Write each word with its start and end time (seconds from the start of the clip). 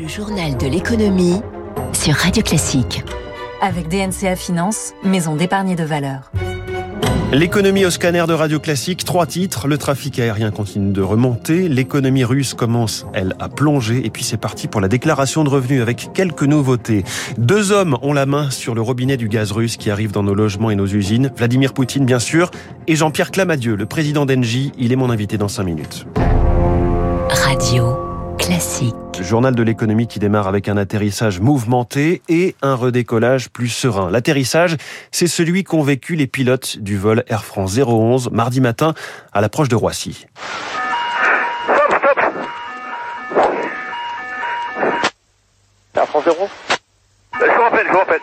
Le 0.00 0.08
journal 0.08 0.56
de 0.56 0.66
l'économie 0.66 1.40
sur 1.92 2.14
Radio 2.14 2.42
Classique. 2.42 3.04
Avec 3.60 3.88
DNCA 3.88 4.36
Finance, 4.36 4.92
maison 5.04 5.36
d'épargne 5.36 5.76
de 5.76 5.84
valeur. 5.84 6.32
L'économie 7.32 7.84
au 7.84 7.90
scanner 7.90 8.24
de 8.26 8.32
Radio 8.32 8.58
Classique, 8.58 9.04
trois 9.04 9.26
titres. 9.26 9.68
Le 9.68 9.76
trafic 9.76 10.18
aérien 10.18 10.50
continue 10.50 10.92
de 10.92 11.02
remonter. 11.02 11.68
L'économie 11.68 12.24
russe 12.24 12.54
commence, 12.54 13.06
elle, 13.12 13.34
à 13.38 13.48
plonger. 13.48 14.04
Et 14.04 14.10
puis 14.10 14.24
c'est 14.24 14.38
parti 14.38 14.66
pour 14.66 14.80
la 14.80 14.88
déclaration 14.88 15.44
de 15.44 15.50
revenus 15.50 15.82
avec 15.82 16.10
quelques 16.14 16.44
nouveautés. 16.44 17.04
Deux 17.36 17.70
hommes 17.72 17.98
ont 18.02 18.12
la 18.12 18.26
main 18.26 18.50
sur 18.50 18.74
le 18.74 18.80
robinet 18.80 19.16
du 19.16 19.28
gaz 19.28 19.52
russe 19.52 19.76
qui 19.76 19.90
arrive 19.90 20.12
dans 20.12 20.22
nos 20.22 20.34
logements 20.34 20.70
et 20.70 20.74
nos 20.74 20.86
usines. 20.86 21.30
Vladimir 21.36 21.74
Poutine, 21.74 22.06
bien 22.06 22.18
sûr, 22.18 22.50
et 22.86 22.96
Jean-Pierre 22.96 23.30
Clamadieu, 23.30 23.76
le 23.76 23.86
président 23.86 24.26
d'Engie. 24.26 24.72
Il 24.78 24.92
est 24.92 24.96
mon 24.96 25.10
invité 25.10 25.38
dans 25.38 25.48
cinq 25.48 25.64
minutes. 25.64 26.06
Radio 27.28 28.01
Classique. 28.38 28.94
Journal 29.20 29.54
de 29.54 29.62
l'économie 29.62 30.06
qui 30.06 30.18
démarre 30.18 30.48
avec 30.48 30.68
un 30.68 30.76
atterrissage 30.76 31.40
mouvementé 31.40 32.22
et 32.28 32.54
un 32.62 32.74
redécollage 32.74 33.50
plus 33.50 33.68
serein. 33.68 34.10
L'atterrissage, 34.10 34.76
c'est 35.10 35.26
celui 35.26 35.64
qu'ont 35.64 35.82
vécu 35.82 36.14
les 36.14 36.26
pilotes 36.26 36.78
du 36.78 36.96
vol 36.96 37.24
Air 37.28 37.44
France 37.44 37.78
011 37.78 38.30
mardi 38.32 38.60
matin 38.60 38.94
à 39.32 39.40
l'approche 39.40 39.68
de 39.68 39.76
Roissy. 39.76 40.26
Stop, 41.64 41.98
stop 41.98 42.18
Air 45.94 46.06
France 46.08 46.24
011 46.26 46.48
Je 47.40 47.44
vous 47.46 47.62
rappelle, 47.62 47.86
je 47.86 47.92
vous 47.92 47.98
rappelle. 47.98 48.20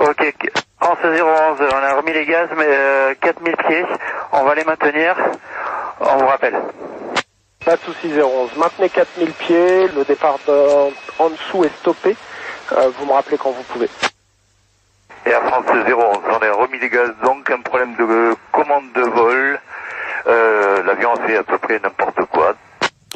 Ok, 0.00 0.34
France 0.80 0.98
011, 1.04 1.18
on 1.20 1.76
a 1.76 1.94
remis 1.94 2.12
les 2.12 2.26
gaz, 2.26 2.48
mais 2.56 2.66
euh, 2.66 3.14
4000 3.20 3.56
pieds, 3.66 3.84
on 4.32 4.44
va 4.44 4.54
les 4.54 4.64
maintenir, 4.64 5.16
on 6.00 6.16
vous 6.16 6.26
rappelle. 6.26 6.54
De 7.74 7.80
souci 7.92 8.06
011. 8.06 8.50
Maintenez 8.56 8.88
4000 8.88 9.32
pieds, 9.34 9.88
le 9.88 10.04
départ 10.04 10.38
de- 10.46 10.92
en 11.18 11.30
dessous 11.30 11.64
est 11.64 11.76
stoppé. 11.80 12.16
Euh, 12.72 12.90
vous 12.96 13.06
me 13.06 13.12
rappelez 13.12 13.36
quand 13.36 13.50
vous 13.50 13.64
pouvez. 13.64 13.90
Et 15.26 15.30
Air 15.30 15.42
France 15.48 15.64
011, 15.68 16.18
on 16.30 16.38
a 16.38 16.52
remis 16.52 16.78
les 16.78 16.88
gaz, 16.88 17.10
donc 17.24 17.50
un 17.50 17.60
problème 17.62 17.96
de 17.96 18.36
commande 18.52 18.92
de 18.92 19.00
vol. 19.02 19.60
Euh, 20.28 20.82
L'avion 20.84 21.16
fait 21.26 21.36
à 21.36 21.42
peu 21.42 21.58
près 21.58 21.80
n'importe. 21.80 22.13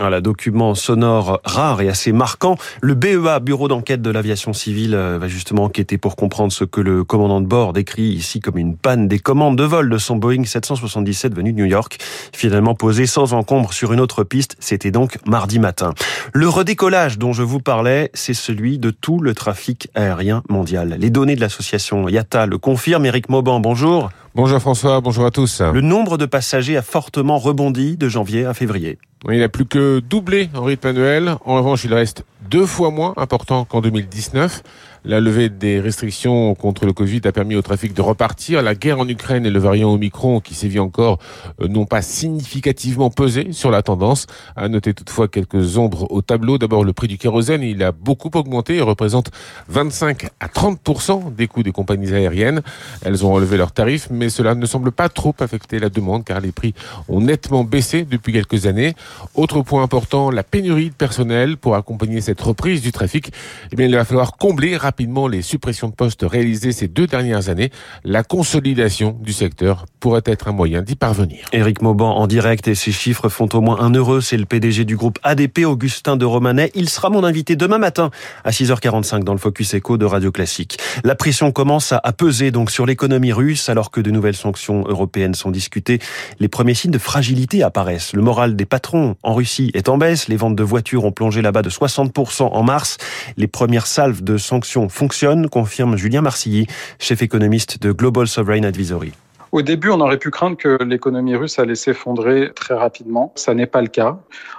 Voilà, 0.00 0.20
document 0.20 0.76
sonore 0.76 1.40
rare 1.44 1.80
et 1.80 1.88
assez 1.88 2.12
marquant. 2.12 2.56
Le 2.80 2.94
BEA, 2.94 3.40
Bureau 3.42 3.66
d'enquête 3.66 4.00
de 4.00 4.10
l'aviation 4.10 4.52
civile, 4.52 4.94
euh, 4.94 5.18
va 5.18 5.26
justement 5.26 5.64
enquêter 5.64 5.98
pour 5.98 6.14
comprendre 6.14 6.52
ce 6.52 6.62
que 6.62 6.80
le 6.80 7.02
commandant 7.02 7.40
de 7.40 7.46
bord 7.46 7.72
décrit 7.72 8.04
ici 8.04 8.38
comme 8.38 8.58
une 8.58 8.76
panne 8.76 9.08
des 9.08 9.18
commandes 9.18 9.58
de 9.58 9.64
vol 9.64 9.90
de 9.90 9.98
son 9.98 10.14
Boeing 10.14 10.44
777 10.44 11.34
venu 11.34 11.52
de 11.52 11.58
New 11.58 11.64
York, 11.64 11.98
finalement 12.32 12.76
posé 12.76 13.06
sans 13.06 13.34
encombre 13.34 13.72
sur 13.72 13.92
une 13.92 13.98
autre 13.98 14.22
piste. 14.22 14.54
C'était 14.60 14.92
donc 14.92 15.18
mardi 15.26 15.58
matin. 15.58 15.94
Le 16.32 16.48
redécollage 16.48 17.18
dont 17.18 17.32
je 17.32 17.42
vous 17.42 17.58
parlais, 17.58 18.12
c'est 18.14 18.34
celui 18.34 18.78
de 18.78 18.90
tout 18.90 19.18
le 19.18 19.34
trafic 19.34 19.88
aérien 19.96 20.44
mondial. 20.48 20.96
Les 20.96 21.10
données 21.10 21.34
de 21.34 21.40
l'association 21.40 22.08
IATA 22.08 22.46
le 22.46 22.58
confirment. 22.58 23.06
Éric 23.06 23.28
Mauban, 23.28 23.58
bonjour. 23.58 24.10
Bonjour 24.36 24.60
François, 24.60 25.00
bonjour 25.00 25.26
à 25.26 25.32
tous. 25.32 25.60
Le 25.60 25.80
nombre 25.80 26.18
de 26.18 26.26
passagers 26.26 26.76
a 26.76 26.82
fortement 26.82 27.38
rebondi 27.38 27.96
de 27.96 28.08
janvier 28.08 28.44
à 28.44 28.54
février. 28.54 28.98
Il 29.30 29.40
n'a 29.40 29.48
plus 29.48 29.66
que 29.66 29.98
doublé 29.98 30.48
en 30.54 30.62
rythme 30.62 30.88
annuel. 30.88 31.34
En 31.44 31.56
revanche, 31.56 31.84
il 31.84 31.92
reste 31.92 32.24
deux 32.48 32.66
fois 32.66 32.90
moins 32.90 33.14
important 33.16 33.64
qu'en 33.64 33.80
2019. 33.80 34.62
La 35.04 35.20
levée 35.20 35.48
des 35.48 35.80
restrictions 35.80 36.54
contre 36.54 36.84
le 36.84 36.92
Covid 36.92 37.20
a 37.24 37.32
permis 37.32 37.54
au 37.54 37.62
trafic 37.62 37.94
de 37.94 38.02
repartir. 38.02 38.62
La 38.62 38.74
guerre 38.74 38.98
en 38.98 39.08
Ukraine 39.08 39.46
et 39.46 39.50
le 39.50 39.58
variant 39.58 39.92
Omicron 39.92 40.40
qui 40.40 40.54
sévit 40.54 40.80
encore 40.80 41.18
euh, 41.60 41.68
n'ont 41.68 41.86
pas 41.86 42.02
significativement 42.02 43.10
pesé 43.10 43.52
sur 43.52 43.70
la 43.70 43.82
tendance. 43.82 44.26
À 44.56 44.68
noter 44.68 44.94
toutefois 44.94 45.28
quelques 45.28 45.78
ombres 45.78 46.10
au 46.10 46.22
tableau. 46.22 46.58
D'abord, 46.58 46.84
le 46.84 46.92
prix 46.92 47.08
du 47.08 47.18
kérosène, 47.18 47.62
il 47.62 47.82
a 47.82 47.92
beaucoup 47.92 48.30
augmenté 48.34 48.76
et 48.76 48.82
représente 48.82 49.30
25 49.68 50.28
à 50.40 50.48
30% 50.48 51.34
des 51.34 51.46
coûts 51.46 51.62
des 51.62 51.72
compagnies 51.72 52.12
aériennes. 52.12 52.62
Elles 53.04 53.24
ont 53.24 53.32
relevé 53.32 53.56
leurs 53.56 53.72
tarifs, 53.72 54.08
mais 54.10 54.28
cela 54.28 54.54
ne 54.54 54.66
semble 54.66 54.92
pas 54.92 55.08
trop 55.08 55.34
affecter 55.40 55.78
la 55.78 55.88
demande 55.90 56.24
car 56.24 56.40
les 56.40 56.52
prix 56.52 56.74
ont 57.08 57.20
nettement 57.20 57.64
baissé 57.64 58.04
depuis 58.04 58.32
quelques 58.32 58.66
années. 58.66 58.94
Autre 59.34 59.62
point 59.62 59.82
important, 59.82 60.30
la 60.30 60.42
pénurie 60.42 60.90
de 60.90 60.94
personnel 60.94 61.56
pour 61.56 61.76
accompagner 61.76 62.20
cette 62.20 62.40
reprise 62.40 62.82
du 62.82 62.92
trafic. 62.92 63.32
Eh 63.72 63.76
bien, 63.76 63.86
il 63.86 63.94
va 63.94 64.04
falloir 64.04 64.36
combler 64.36 64.76
rapidement 64.88 65.28
les 65.28 65.42
suppressions 65.42 65.88
de 65.88 65.92
postes 65.92 66.24
réalisées 66.26 66.72
ces 66.72 66.88
deux 66.88 67.06
dernières 67.06 67.50
années. 67.50 67.70
La 68.04 68.22
consolidation 68.22 69.18
du 69.20 69.34
secteur 69.34 69.84
pourrait 70.00 70.22
être 70.24 70.48
un 70.48 70.52
moyen 70.52 70.80
d'y 70.80 70.96
parvenir. 70.96 71.44
Éric 71.52 71.82
Mauban 71.82 72.16
en 72.16 72.26
direct 72.26 72.68
et 72.68 72.74
ses 72.74 72.90
chiffres 72.90 73.28
font 73.28 73.50
au 73.52 73.60
moins 73.60 73.80
un 73.80 73.92
heureux. 73.92 74.22
C'est 74.22 74.38
le 74.38 74.46
PDG 74.46 74.86
du 74.86 74.96
groupe 74.96 75.18
ADP, 75.24 75.66
Augustin 75.66 76.16
de 76.16 76.24
Romanet. 76.24 76.70
Il 76.74 76.88
sera 76.88 77.10
mon 77.10 77.22
invité 77.22 77.54
demain 77.54 77.76
matin 77.76 78.10
à 78.44 78.50
6h45 78.50 79.24
dans 79.24 79.34
le 79.34 79.38
Focus 79.38 79.74
Echo 79.74 79.98
de 79.98 80.06
Radio 80.06 80.32
Classique. 80.32 80.78
La 81.04 81.14
pression 81.14 81.52
commence 81.52 81.92
à 81.92 82.12
peser 82.14 82.50
donc 82.50 82.70
sur 82.70 82.86
l'économie 82.86 83.34
russe 83.34 83.68
alors 83.68 83.90
que 83.90 84.00
de 84.00 84.10
nouvelles 84.10 84.36
sanctions 84.36 84.84
européennes 84.88 85.34
sont 85.34 85.50
discutées. 85.50 85.98
Les 86.40 86.48
premiers 86.48 86.72
signes 86.72 86.92
de 86.92 86.98
fragilité 86.98 87.62
apparaissent. 87.62 88.14
Le 88.14 88.22
moral 88.22 88.56
des 88.56 88.64
patrons 88.64 89.16
en 89.22 89.34
Russie 89.34 89.70
est 89.74 89.90
en 89.90 89.98
baisse. 89.98 90.28
Les 90.28 90.36
ventes 90.36 90.56
de 90.56 90.62
voitures 90.62 91.04
ont 91.04 91.12
plongé 91.12 91.42
là-bas 91.42 91.60
de 91.60 91.68
60% 91.68 92.44
en 92.44 92.62
mars. 92.62 92.96
Les 93.36 93.48
premières 93.48 93.86
salves 93.86 94.24
de 94.24 94.38
sanctions 94.38 94.77
fonctionnent, 94.86 95.48
confirme 95.48 95.96
Julien 95.96 96.20
Marcilly, 96.20 96.66
chef 97.00 97.22
économiste 97.22 97.82
de 97.82 97.90
Global 97.90 98.28
Sovereign 98.28 98.64
Advisory. 98.64 99.12
Au 99.50 99.62
début, 99.62 99.88
on 99.88 100.00
aurait 100.00 100.18
pu 100.18 100.30
craindre 100.30 100.56
que 100.56 100.82
l'économie 100.84 101.34
russe 101.34 101.58
allait 101.58 101.74
s'effondrer 101.74 102.52
très 102.54 102.74
rapidement. 102.74 103.32
Ça 103.34 103.54
n'est 103.54 103.66
pas 103.66 103.80
le 103.80 103.88
cas. 103.88 104.18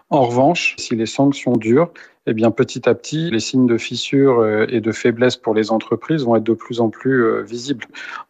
En 0.10 0.24
revanche, 0.24 0.76
si 0.80 0.96
les 0.96 1.06
sanctions 1.06 1.54
durent, 1.54 1.92
eh 2.30 2.34
bien, 2.34 2.52
petit 2.52 2.88
à 2.88 2.94
petit, 2.94 3.32
les 3.32 3.40
signes 3.40 3.66
de 3.66 3.80
fissure 3.80 4.40
euh, 4.40 4.68
et 4.70 4.82
de 4.82 4.92
faiblesse 4.92 5.36
pour 5.36 5.56
les 5.56 5.72
entreprises 5.72 6.24
vont 6.24 6.36
être 6.36 6.44
de 6.44 6.54
plus 6.54 6.80
en 6.80 6.90
plus 6.90 7.24
euh, 7.24 7.42
visibles. 7.42 7.86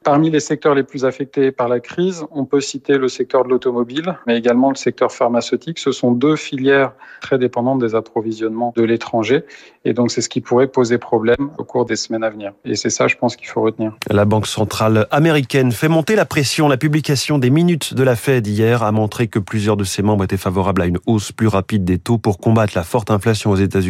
Parmi 0.06 0.30
les 0.30 0.40
secteurs 0.40 0.74
les 0.74 0.84
plus 0.84 1.04
affectés 1.04 1.52
par 1.52 1.68
la 1.68 1.82
crise, 1.82 2.24
on 2.32 2.46
peut 2.46 2.62
citer 2.62 2.98
le 2.98 3.10
secteur 3.10 3.44
de 3.44 3.50
l'automobile, 3.50 4.18
mais 4.26 4.38
également 4.38 4.70
le 4.70 4.78
secteur 4.78 5.12
pharmaceutique. 5.12 5.80
Ce 5.80 5.92
sont 5.92 6.14
deux 6.14 6.38
filières 6.38 6.94
très 7.20 7.38
dépendantes 7.38 7.80
des 7.80 7.94
approvisionnements 7.94 8.74
de 8.78 8.84
l'étranger. 8.84 9.44
Et 9.84 9.92
donc, 9.92 10.12
c'est 10.12 10.22
ce 10.22 10.30
qui 10.30 10.40
pourrait 10.40 10.68
poser 10.68 10.98
problème 10.98 11.50
au 11.58 11.66
cours 11.66 11.84
des 11.84 11.98
semaines 11.98 12.24
à 12.24 12.30
venir. 12.30 12.54
Et 12.64 12.76
c'est 12.76 12.90
ça, 12.90 13.08
je 13.08 13.18
pense, 13.18 13.36
qu'il 13.36 13.48
faut 13.48 13.62
retenir. 13.62 13.92
La 14.10 14.24
Banque 14.24 14.48
centrale 14.48 15.08
américaine 15.12 15.74
fait 15.74 15.90
monter 15.90 16.16
la 16.16 16.26
pression. 16.26 16.70
La 16.70 16.78
publication 16.78 17.38
des 17.38 17.50
minutes 17.50 17.94
de 17.94 18.04
la 18.04 18.16
Fed 18.16 18.48
hier 18.48 18.82
a 18.82 18.94
montré 18.94 19.28
que 19.28 19.40
plusieurs 19.40 19.76
de 19.76 19.84
ses 19.84 20.04
membres 20.04 20.24
étaient 20.24 20.38
favorables 20.38 20.84
à 20.84 20.86
une 20.86 21.00
hausse 21.06 21.34
plus 21.34 21.48
rapide 21.48 21.84
des 21.84 21.98
taux 21.98 22.18
pour 22.18 22.38
combattre 22.38 22.72
la 22.76 22.84
forte 22.84 23.12
inflation 23.12 23.52
aux 23.52 23.58
États-Unis. 23.58 23.89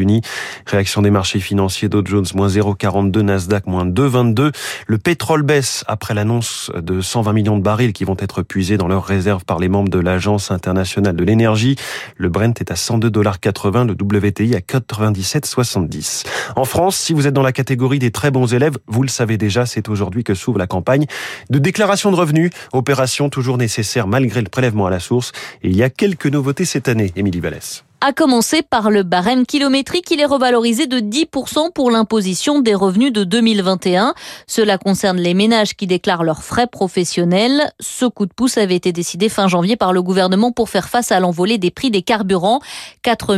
Réaction 0.65 1.01
des 1.01 1.11
marchés 1.11 1.39
financiers 1.39 1.89
Dow 1.89 2.01
Jones 2.05 2.25
moins 2.35 2.47
0,42, 2.47 3.21
Nasdaq 3.21 3.67
moins 3.67 3.85
2,22. 3.85 4.51
Le 4.87 4.97
pétrole 4.97 5.43
baisse 5.43 5.83
après 5.87 6.13
l'annonce 6.13 6.71
de 6.75 7.01
120 7.01 7.33
millions 7.33 7.57
de 7.57 7.63
barils 7.63 7.93
qui 7.93 8.03
vont 8.03 8.17
être 8.19 8.41
puisés 8.41 8.77
dans 8.77 8.87
leurs 8.87 9.05
réserves 9.05 9.45
par 9.45 9.59
les 9.59 9.69
membres 9.69 9.89
de 9.89 9.99
l'Agence 9.99 10.51
internationale 10.51 11.15
de 11.15 11.23
l'énergie. 11.23 11.75
Le 12.17 12.29
Brent 12.29 12.53
est 12.59 12.71
à 12.71 12.75
102,80 12.75 13.87
le 13.87 13.93
WTI 13.93 14.55
à 14.55 14.59
97,70. 14.59 16.25
En 16.55 16.65
France, 16.65 16.97
si 16.97 17.13
vous 17.13 17.27
êtes 17.27 17.33
dans 17.33 17.41
la 17.41 17.51
catégorie 17.51 17.99
des 17.99 18.11
très 18.11 18.31
bons 18.31 18.53
élèves, 18.53 18.77
vous 18.87 19.03
le 19.03 19.09
savez 19.09 19.37
déjà, 19.37 19.65
c'est 19.65 19.89
aujourd'hui 19.89 20.23
que 20.23 20.33
s'ouvre 20.33 20.59
la 20.59 20.67
campagne 20.67 21.05
de 21.49 21.59
déclaration 21.59 22.11
de 22.11 22.15
revenus, 22.15 22.51
opération 22.73 23.29
toujours 23.29 23.57
nécessaire 23.57 24.07
malgré 24.07 24.41
le 24.41 24.49
prélèvement 24.49 24.87
à 24.87 24.89
la 24.89 24.99
source. 24.99 25.31
Et 25.63 25.69
il 25.69 25.75
y 25.75 25.83
a 25.83 25.89
quelques 25.89 26.27
nouveautés 26.27 26.65
cette 26.65 26.87
année, 26.87 27.11
Émilie 27.15 27.39
Vallès. 27.39 27.83
À 28.01 28.13
commencer 28.13 28.61
par 28.61 28.91
le 28.91 29.03
barème 29.03 29.45
kilométrique, 29.45 30.09
il 30.09 30.21
est 30.21 30.25
revalorisé 30.25 30.87
de 30.87 31.01
10% 31.01 31.73
pour 31.73 31.91
l'imposition 31.91 32.61
des 32.61 32.73
revenus 32.73 33.11
de 33.11 33.25
2021. 33.25 34.13
Cela 34.47 34.77
concerne 34.77 35.17
les 35.17 35.33
ménages 35.33 35.75
qui 35.75 35.85
déclarent 35.85 36.23
leurs 36.23 36.43
frais 36.43 36.67
professionnels. 36.67 37.73
Ce 37.81 38.05
coup 38.05 38.25
de 38.25 38.31
pouce 38.31 38.57
avait 38.57 38.77
été 38.77 38.93
décidé 38.93 39.27
fin 39.27 39.49
janvier 39.49 39.75
par 39.75 39.91
le 39.91 40.01
gouvernement 40.01 40.53
pour 40.53 40.69
faire 40.69 40.87
face 40.87 41.11
à 41.11 41.19
l'envolée 41.19 41.57
des 41.57 41.71
prix 41.71 41.91
des 41.91 42.01
carburants. 42.01 42.61
4 43.01 43.35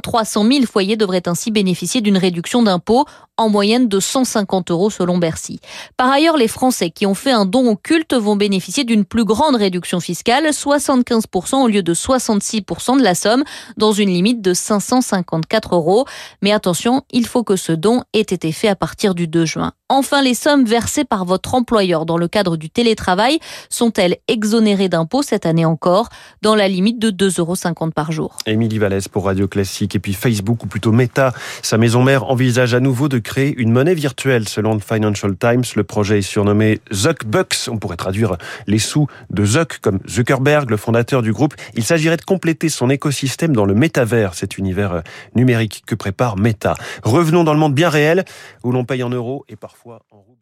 300 0.00 0.44
000 0.44 0.64
foyers 0.64 0.96
devraient 0.96 1.26
ainsi 1.26 1.50
bénéficier 1.50 2.00
d'une 2.00 2.16
réduction 2.16 2.62
d'impôt 2.62 3.06
en 3.36 3.48
moyenne 3.48 3.88
de 3.88 4.00
150 4.00 4.70
euros 4.70 4.90
selon 4.90 5.18
Bercy. 5.18 5.60
Par 5.96 6.10
ailleurs, 6.10 6.36
les 6.36 6.48
Français 6.48 6.90
qui 6.90 7.06
ont 7.06 7.14
fait 7.14 7.32
un 7.32 7.46
don 7.46 7.68
au 7.68 7.76
culte 7.76 8.14
vont 8.14 8.36
bénéficier 8.36 8.84
d'une 8.84 9.04
plus 9.04 9.24
grande 9.24 9.56
réduction 9.56 10.00
fiscale, 10.00 10.46
75% 10.46 11.56
au 11.56 11.68
lieu 11.68 11.82
de 11.82 11.94
66% 11.94 12.98
de 12.98 13.02
la 13.02 13.14
somme, 13.14 13.44
dans 13.76 13.92
une 13.92 14.10
limite 14.10 14.40
de 14.40 14.54
554 14.54 15.74
euros. 15.74 16.06
Mais 16.42 16.52
attention, 16.52 17.02
il 17.10 17.26
faut 17.26 17.44
que 17.44 17.56
ce 17.56 17.72
don 17.72 18.02
ait 18.12 18.20
été 18.20 18.52
fait 18.52 18.68
à 18.68 18.76
partir 18.76 19.14
du 19.14 19.26
2 19.26 19.44
juin. 19.44 19.72
Enfin, 19.96 20.22
les 20.22 20.34
sommes 20.34 20.64
versées 20.64 21.04
par 21.04 21.24
votre 21.24 21.54
employeur 21.54 22.04
dans 22.04 22.16
le 22.16 22.26
cadre 22.26 22.56
du 22.56 22.68
télétravail 22.68 23.38
sont-elles 23.68 24.16
exonérées 24.26 24.88
d'impôts 24.88 25.22
cette 25.22 25.46
année 25.46 25.64
encore, 25.64 26.08
dans 26.42 26.56
la 26.56 26.66
limite 26.66 26.98
de 26.98 27.12
2,50 27.12 27.38
euros 27.38 27.90
par 27.94 28.10
jour? 28.10 28.36
Émilie 28.44 28.80
Vallès 28.80 29.06
pour 29.06 29.26
Radio 29.26 29.46
Classique. 29.46 29.94
Et 29.94 30.00
puis 30.00 30.12
Facebook, 30.12 30.64
ou 30.64 30.66
plutôt 30.66 30.90
Meta, 30.90 31.32
sa 31.62 31.78
maison 31.78 32.02
mère 32.02 32.28
envisage 32.28 32.74
à 32.74 32.80
nouveau 32.80 33.08
de 33.08 33.20
créer 33.20 33.54
une 33.56 33.70
monnaie 33.70 33.94
virtuelle. 33.94 34.48
Selon 34.48 34.74
le 34.74 34.80
Financial 34.80 35.32
Times, 35.36 35.62
le 35.76 35.84
projet 35.84 36.18
est 36.18 36.22
surnommé 36.22 36.80
Zuckbucks. 36.92 37.68
On 37.68 37.78
pourrait 37.78 37.96
traduire 37.96 38.36
les 38.66 38.80
sous 38.80 39.06
de 39.30 39.44
Zuck 39.44 39.78
comme 39.78 40.00
Zuckerberg, 40.08 40.70
le 40.70 40.76
fondateur 40.76 41.22
du 41.22 41.32
groupe. 41.32 41.54
Il 41.76 41.84
s'agirait 41.84 42.16
de 42.16 42.24
compléter 42.24 42.68
son 42.68 42.90
écosystème 42.90 43.54
dans 43.54 43.64
le 43.64 43.74
métavers, 43.74 44.34
cet 44.34 44.58
univers 44.58 45.04
numérique 45.36 45.84
que 45.86 45.94
prépare 45.94 46.36
Meta. 46.36 46.74
Revenons 47.04 47.44
dans 47.44 47.54
le 47.54 47.60
monde 47.60 47.74
bien 47.74 47.90
réel, 47.90 48.24
où 48.64 48.72
l'on 48.72 48.84
paye 48.84 49.04
en 49.04 49.10
euros 49.10 49.44
et 49.48 49.54
parfois 49.54 49.83
en 50.10 50.22
roubles. 50.22 50.33